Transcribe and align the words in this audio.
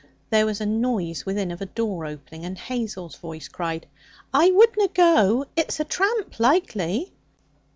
There 0.31 0.47
was 0.47 0.59
a 0.59 0.65
noise 0.65 1.27
within 1.27 1.51
of 1.51 1.61
a 1.61 1.67
door 1.67 2.07
opening, 2.07 2.43
and 2.43 2.57
Hazel's 2.57 3.17
voice 3.17 3.47
cried: 3.47 3.85
'I 4.33 4.49
wouldna 4.49 4.87
go. 4.95 5.45
It's 5.55 5.79
a 5.79 5.83
tramp, 5.83 6.39
likely.' 6.39 7.13